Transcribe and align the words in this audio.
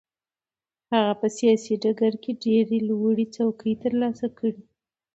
هغه 0.93 1.13
په 1.21 1.27
سیاسي 1.37 1.73
ډګر 1.83 2.13
کې 2.23 2.31
ډېرې 2.43 2.77
لوړې 2.87 3.25
څوکې 3.35 3.73
ترلاسه 3.83 4.27
کړې. 4.37 4.61